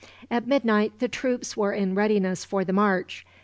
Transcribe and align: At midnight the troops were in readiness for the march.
At 0.31 0.47
midnight 0.47 0.97
the 0.97 1.07
troops 1.07 1.55
were 1.55 1.73
in 1.73 1.93
readiness 1.93 2.43
for 2.43 2.65
the 2.65 2.73
march. 2.73 3.23